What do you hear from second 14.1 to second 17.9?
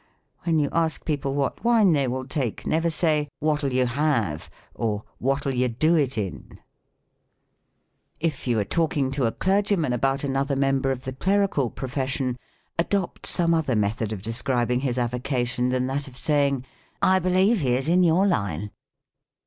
of describing his avocation than that of saying," I believe he is